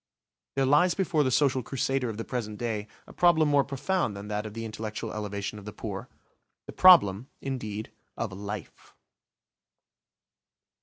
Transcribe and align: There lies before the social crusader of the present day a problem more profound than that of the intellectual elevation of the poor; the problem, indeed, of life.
There 0.55 0.65
lies 0.65 0.95
before 0.95 1.23
the 1.23 1.29
social 1.29 1.61
crusader 1.61 2.09
of 2.09 2.17
the 2.17 2.25
present 2.25 2.57
day 2.57 2.87
a 3.05 3.13
problem 3.13 3.49
more 3.49 3.63
profound 3.63 4.17
than 4.17 4.29
that 4.29 4.47
of 4.47 4.55
the 4.55 4.65
intellectual 4.65 5.13
elevation 5.13 5.59
of 5.59 5.65
the 5.65 5.71
poor; 5.71 6.09
the 6.65 6.73
problem, 6.73 7.27
indeed, 7.39 7.91
of 8.17 8.33
life. 8.33 8.95